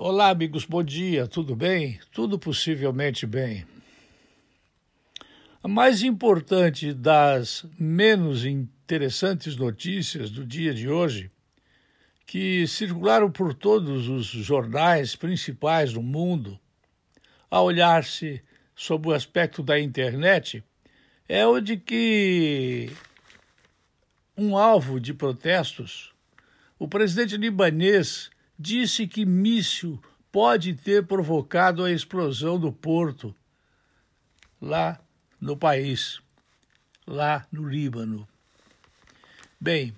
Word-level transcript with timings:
Olá, 0.00 0.28
amigos, 0.28 0.64
bom 0.64 0.80
dia, 0.80 1.26
tudo 1.26 1.56
bem? 1.56 1.98
Tudo 2.12 2.38
possivelmente 2.38 3.26
bem. 3.26 3.66
A 5.60 5.66
mais 5.66 6.04
importante 6.04 6.94
das 6.94 7.66
menos 7.76 8.44
interessantes 8.44 9.56
notícias 9.56 10.30
do 10.30 10.46
dia 10.46 10.72
de 10.72 10.88
hoje, 10.88 11.32
que 12.24 12.64
circularam 12.68 13.28
por 13.28 13.52
todos 13.52 14.08
os 14.08 14.26
jornais 14.26 15.16
principais 15.16 15.92
do 15.92 16.00
mundo, 16.00 16.60
a 17.50 17.60
olhar-se 17.60 18.40
sob 18.76 19.08
o 19.08 19.12
aspecto 19.12 19.64
da 19.64 19.80
internet, 19.80 20.62
é 21.28 21.44
o 21.44 21.58
de 21.58 21.76
que 21.76 22.88
um 24.36 24.56
alvo 24.56 25.00
de 25.00 25.12
protestos, 25.12 26.14
o 26.78 26.86
presidente 26.86 27.36
libanês 27.36 28.30
disse 28.58 29.06
que 29.06 29.24
míssil 29.24 30.00
pode 30.32 30.74
ter 30.74 31.06
provocado 31.06 31.84
a 31.84 31.92
explosão 31.92 32.58
do 32.58 32.72
porto 32.72 33.34
lá 34.60 35.00
no 35.40 35.56
país, 35.56 36.20
lá 37.06 37.46
no 37.52 37.68
Líbano. 37.68 38.26
Bem, 39.60 39.94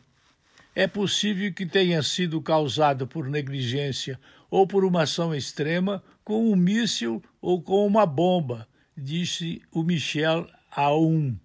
é 0.74 0.87
possível 0.87 1.52
que 1.52 1.66
tenha 1.66 2.02
sido 2.02 2.41
causado 2.41 3.06
por 3.06 3.27
negligência 3.27 4.20
ou 4.51 4.66
por 4.66 4.84
uma 4.84 5.02
ação 5.02 5.34
extrema 5.34 6.02
com 6.23 6.51
um 6.51 6.56
míssil 6.56 7.23
ou 7.40 7.60
com 7.60 7.87
uma 7.87 8.06
bomba, 8.06 8.68
disse 8.96 9.62
o 9.73 9.82
Michel 9.82 10.48
Aoun, 10.70 11.37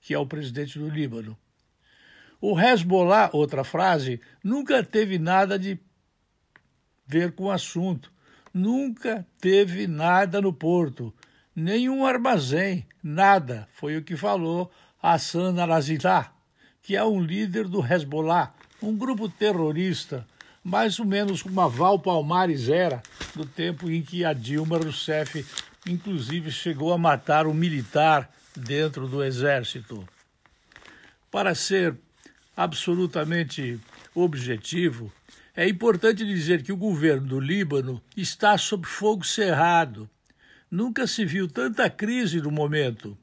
que 0.00 0.12
é 0.12 0.18
o 0.18 0.26
presidente 0.26 0.78
do 0.78 0.88
Líbano. 0.88 1.36
O 2.40 2.58
Hezbollah, 2.60 3.30
outra 3.32 3.64
frase, 3.64 4.20
nunca 4.44 4.82
teve 4.84 5.18
nada 5.18 5.58
de 5.58 5.80
ver 7.06 7.32
com 7.32 7.44
o 7.44 7.50
assunto. 7.50 8.10
Nunca 8.52 9.26
teve 9.40 9.86
nada 9.86 10.40
no 10.40 10.52
porto, 10.52 11.12
nenhum 11.54 12.04
armazém, 12.04 12.86
nada, 13.02 13.68
foi 13.74 13.96
o 13.96 14.02
que 14.02 14.16
falou 14.16 14.70
Hassan 15.02 15.54
al 15.60 15.70
que 16.82 16.96
é 16.96 17.04
um 17.04 17.20
líder 17.20 17.68
do 17.68 17.84
Hezbollah, 17.84 18.54
um 18.82 18.96
grupo 18.96 19.28
terrorista, 19.28 20.26
mais 20.62 20.98
ou 20.98 21.04
menos 21.04 21.42
como 21.42 21.60
a 21.60 21.68
Val 21.68 21.98
Palmares 21.98 22.68
era, 22.68 23.02
no 23.34 23.44
tempo 23.44 23.90
em 23.90 24.02
que 24.02 24.24
a 24.24 24.32
Dilma 24.32 24.78
Rousseff, 24.78 25.44
inclusive, 25.86 26.50
chegou 26.50 26.92
a 26.92 26.98
matar 26.98 27.46
um 27.46 27.54
militar 27.54 28.30
dentro 28.56 29.06
do 29.06 29.22
exército. 29.22 30.06
Para 31.30 31.54
ser 31.54 31.96
absolutamente 32.56 33.80
objetivo, 34.16 35.12
é 35.54 35.68
importante 35.68 36.24
dizer 36.24 36.62
que 36.62 36.72
o 36.72 36.76
governo 36.76 37.26
do 37.26 37.40
Líbano 37.40 38.02
está 38.16 38.56
sob 38.56 38.86
fogo 38.86 39.24
cerrado. 39.24 40.08
Nunca 40.70 41.06
se 41.06 41.24
viu 41.24 41.46
tanta 41.46 41.88
crise 41.88 42.40
no 42.40 42.50
momento. 42.50 43.16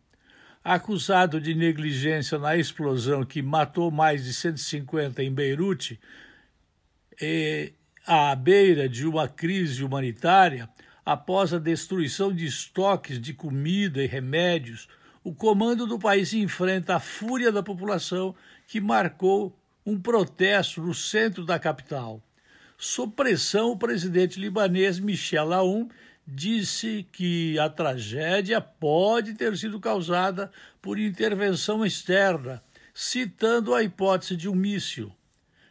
Acusado 0.63 1.41
de 1.41 1.53
negligência 1.53 2.37
na 2.37 2.55
explosão 2.55 3.25
que 3.25 3.41
matou 3.41 3.91
mais 3.91 4.23
de 4.23 4.33
150 4.33 5.21
em 5.21 5.31
Beirute, 5.31 5.99
e 7.21 7.73
à 8.05 8.35
beira 8.35 8.87
de 8.87 9.05
uma 9.05 9.27
crise 9.27 9.83
humanitária, 9.83 10.69
após 11.05 11.53
a 11.53 11.59
destruição 11.59 12.33
de 12.33 12.45
estoques 12.45 13.19
de 13.19 13.33
comida 13.33 14.01
e 14.01 14.07
remédios, 14.07 14.87
o 15.23 15.33
comando 15.33 15.85
do 15.85 15.99
país 15.99 16.33
enfrenta 16.33 16.95
a 16.95 16.99
fúria 16.99 17.51
da 17.51 17.61
população 17.61 18.35
que 18.67 18.79
marcou 18.81 19.57
um 19.85 19.99
protesto 19.99 20.81
no 20.81 20.93
centro 20.93 21.45
da 21.45 21.59
capital. 21.59 22.21
Sob 22.77 23.13
pressão, 23.13 23.71
o 23.71 23.77
presidente 23.77 24.39
libanês 24.39 24.99
Michel 24.99 25.53
Aoun 25.53 25.89
disse 26.25 27.05
que 27.11 27.59
a 27.59 27.69
tragédia 27.69 28.61
pode 28.61 29.33
ter 29.33 29.55
sido 29.57 29.79
causada 29.79 30.51
por 30.81 30.97
intervenção 30.97 31.85
externa, 31.85 32.63
citando 32.93 33.73
a 33.73 33.83
hipótese 33.83 34.35
de 34.35 34.47
um 34.47 34.55
míssil. 34.55 35.11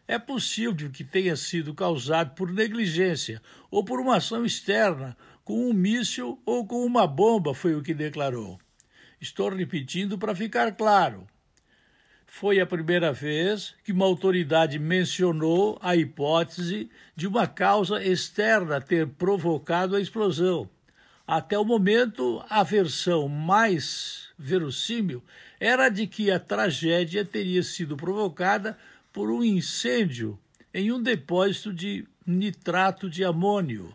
É 0.07 0.19
possível 0.19 0.91
que 0.91 1.05
tenha 1.05 1.37
sido 1.37 1.75
causado 1.75 2.35
por 2.35 2.53
negligência 2.53 3.41
ou 3.71 3.85
por 3.85 4.01
uma 4.01 4.17
ação 4.17 4.45
externa, 4.45 5.17
com 5.45 5.71
um 5.71 5.73
míssil 5.73 6.41
ou 6.45 6.67
com 6.67 6.85
uma 6.85 7.07
bomba, 7.07 7.55
foi 7.55 7.75
o 7.75 7.83
que 7.83 7.95
declarou. 7.95 8.59
Estou 9.21 9.49
repetindo 9.51 10.19
para 10.19 10.35
ficar 10.35 10.73
claro 10.73 11.27
foi 12.35 12.59
a 12.61 12.67
primeira 12.67 13.13
vez 13.13 13.75
que 13.85 13.93
uma 13.93 14.07
autoridade 14.07 14.79
mencionou 14.79 15.79
a 15.83 15.95
hipótese 15.95 16.89
de 17.15 17.27
uma 17.27 17.47
causa 17.47 18.03
externa 18.03 18.81
ter 18.81 19.07
provocado 19.07 19.95
a 19.95 20.01
explosão. 20.01 20.69
Até 21.27 21.59
o 21.59 21.65
momento, 21.65 22.43
a 22.49 22.63
versão 22.63 23.29
mais 23.29 24.31
verossímil 24.39 25.23
era 25.61 25.91
de 25.91 26.07
que 26.07 26.31
a 26.31 26.41
tragédia 26.41 27.23
teria 27.23 27.63
sido 27.63 27.99
provocada 27.99 28.79
por 29.13 29.31
um 29.31 29.45
incêndio 29.45 30.39
em 30.73 30.91
um 30.91 31.03
depósito 31.03 31.71
de 31.71 32.09
nitrato 32.27 33.11
de 33.11 33.23
amônio. 33.23 33.95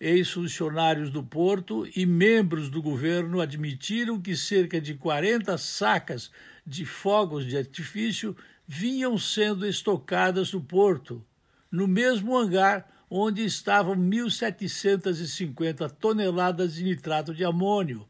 Ex-funcionários 0.00 1.10
do 1.10 1.22
porto 1.22 1.86
e 1.94 2.04
membros 2.04 2.68
do 2.68 2.82
governo 2.82 3.40
admitiram 3.40 4.20
que 4.20 4.36
cerca 4.36 4.80
de 4.80 4.94
40 4.94 5.56
sacas 5.56 6.30
de 6.66 6.84
fogos 6.84 7.46
de 7.46 7.56
artifício 7.56 8.36
vinham 8.66 9.16
sendo 9.18 9.66
estocadas 9.66 10.52
no 10.52 10.60
porto, 10.60 11.24
no 11.70 11.86
mesmo 11.86 12.36
hangar 12.36 12.90
onde 13.08 13.44
estavam 13.44 13.94
1.750 13.94 15.90
toneladas 15.90 16.74
de 16.74 16.82
nitrato 16.82 17.32
de 17.32 17.44
amônio, 17.44 18.08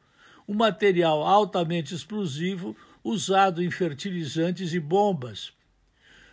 um 0.48 0.54
material 0.54 1.22
altamente 1.22 1.94
explosivo 1.94 2.74
usado 3.02 3.62
em 3.62 3.70
fertilizantes 3.70 4.72
e 4.72 4.80
bombas. 4.80 5.52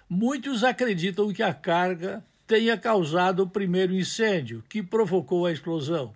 Muitos 0.10 0.64
acreditam 0.64 1.34
que 1.34 1.44
a 1.44 1.54
carga 1.54 2.24
tenha 2.52 2.78
causado 2.78 3.44
o 3.44 3.50
primeiro 3.50 3.96
incêndio, 3.96 4.62
que 4.68 4.84
provocou 4.84 5.46
a 5.46 5.54
explosão. 5.54 6.14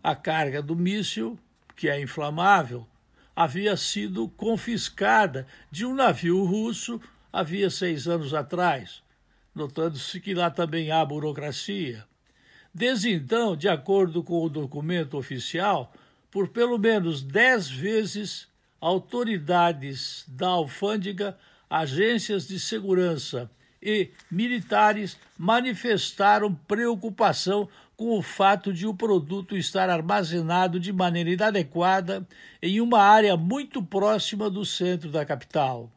A 0.00 0.14
carga 0.14 0.62
do 0.62 0.76
míssil, 0.76 1.36
que 1.74 1.88
é 1.88 2.00
inflamável, 2.00 2.86
havia 3.34 3.76
sido 3.76 4.28
confiscada 4.28 5.44
de 5.68 5.84
um 5.84 5.92
navio 5.92 6.44
russo 6.44 7.00
havia 7.32 7.68
seis 7.68 8.06
anos 8.06 8.32
atrás, 8.32 9.02
notando-se 9.52 10.20
que 10.20 10.34
lá 10.34 10.52
também 10.52 10.92
há 10.92 11.04
burocracia. 11.04 12.04
Desde 12.72 13.12
então, 13.12 13.56
de 13.56 13.68
acordo 13.68 14.22
com 14.22 14.44
o 14.44 14.48
documento 14.48 15.18
oficial, 15.18 15.92
por 16.30 16.46
pelo 16.46 16.78
menos 16.78 17.24
dez 17.24 17.68
vezes, 17.68 18.46
autoridades 18.80 20.24
da 20.28 20.46
alfândega, 20.46 21.36
agências 21.68 22.46
de 22.46 22.60
segurança 22.60 23.50
e 23.82 24.10
militares 24.30 25.18
manifestaram 25.38 26.54
preocupação 26.54 27.68
com 27.96 28.18
o 28.18 28.22
fato 28.22 28.72
de 28.72 28.86
o 28.86 28.94
produto 28.94 29.56
estar 29.56 29.88
armazenado 29.88 30.78
de 30.78 30.92
maneira 30.92 31.30
inadequada 31.30 32.26
em 32.62 32.80
uma 32.80 33.00
área 33.00 33.36
muito 33.36 33.82
próxima 33.82 34.50
do 34.50 34.64
centro 34.64 35.10
da 35.10 35.24
capital. 35.24 35.90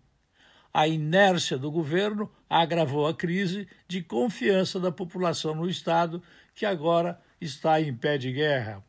A 0.73 0.87
inércia 0.87 1.57
do 1.57 1.69
governo 1.69 2.31
agravou 2.49 3.07
a 3.07 3.13
crise 3.13 3.67
de 3.87 4.01
confiança 4.01 4.79
da 4.79 4.91
população 4.91 5.53
no 5.55 5.67
Estado, 5.67 6.21
que 6.55 6.65
agora 6.65 7.19
está 7.41 7.81
em 7.81 7.93
pé 7.93 8.17
de 8.17 8.31
guerra. 8.31 8.83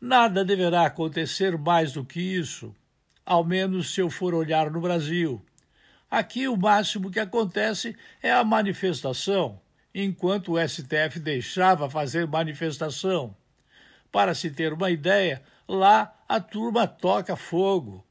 Nada 0.00 0.44
deverá 0.44 0.86
acontecer 0.86 1.58
mais 1.58 1.92
do 1.92 2.04
que 2.04 2.20
isso, 2.20 2.74
ao 3.24 3.44
menos 3.44 3.92
se 3.92 4.00
eu 4.00 4.08
for 4.08 4.34
olhar 4.34 4.70
no 4.70 4.80
Brasil. 4.80 5.42
Aqui 6.10 6.48
o 6.48 6.56
máximo 6.56 7.10
que 7.10 7.20
acontece 7.20 7.94
é 8.22 8.32
a 8.32 8.42
manifestação, 8.42 9.60
enquanto 9.94 10.52
o 10.52 10.68
STF 10.68 11.20
deixava 11.20 11.90
fazer 11.90 12.26
manifestação. 12.26 13.36
Para 14.10 14.34
se 14.34 14.50
ter 14.50 14.72
uma 14.72 14.90
ideia, 14.90 15.42
lá 15.68 16.14
a 16.26 16.40
turma 16.40 16.86
toca 16.86 17.36
fogo, 17.36 18.06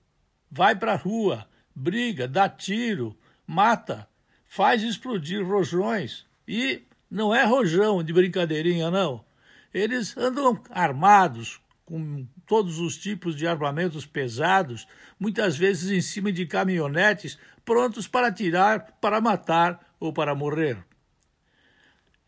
vai 0.52 0.76
para 0.76 0.94
a 0.94 0.98
rua, 0.98 1.48
briga, 1.76 2.28
dá 2.28 2.48
tiro, 2.48 3.18
mata, 3.48 4.08
faz 4.46 4.84
explodir 4.84 5.44
rojões. 5.44 6.26
E 6.48 6.84
não 7.10 7.34
é 7.34 7.44
rojão 7.46 8.04
de 8.04 8.14
brincadeirinha, 8.14 8.92
não. 8.92 9.26
Eles 9.74 10.16
andam 10.16 10.62
armados, 10.70 11.60
com 11.88 12.28
todos 12.46 12.80
os 12.80 12.98
tipos 12.98 13.34
de 13.34 13.48
armamentos 13.48 14.06
pesados, 14.06 14.86
muitas 15.18 15.56
vezes 15.56 15.90
em 15.90 16.02
cima 16.02 16.34
de 16.34 16.46
caminhonetes, 16.46 17.40
prontos 17.64 18.06
para 18.06 18.28
atirar, 18.28 18.98
para 19.00 19.22
matar 19.22 19.96
ou 19.98 20.12
para 20.12 20.36
morrer. 20.36 20.78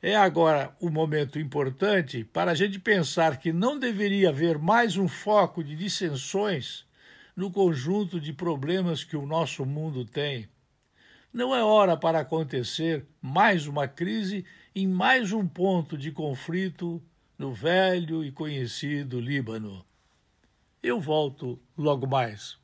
É 0.01 0.15
agora 0.15 0.73
o 0.79 0.87
um 0.87 0.91
momento 0.91 1.37
importante 1.37 2.23
para 2.23 2.51
a 2.51 2.55
gente 2.55 2.79
pensar 2.79 3.37
que 3.37 3.51
não 3.51 3.77
deveria 3.77 4.29
haver 4.29 4.57
mais 4.57 4.95
um 4.95 5.09
foco 5.09 5.61
de 5.61 5.75
dissensões 5.75 6.85
no 7.35 7.51
conjunto 7.51 8.17
de 8.17 8.31
problemas 8.31 9.03
que 9.03 9.17
o 9.17 9.25
nosso 9.25 9.65
mundo 9.65 10.05
tem. 10.05 10.47
não 11.33 11.53
é 11.53 11.61
hora 11.61 11.97
para 11.97 12.21
acontecer 12.21 13.05
mais 13.21 13.67
uma 13.67 13.89
crise 13.89 14.45
em 14.73 14.87
mais 14.87 15.33
um 15.33 15.45
ponto 15.45 15.97
de 15.97 16.13
conflito 16.13 17.03
no 17.39 17.53
velho 17.53 18.21
e 18.21 18.33
conhecido 18.33 19.17
Líbano. 19.17 19.85
Eu 20.83 20.99
volto 20.99 21.57
logo 21.77 22.05
mais. 22.05 22.57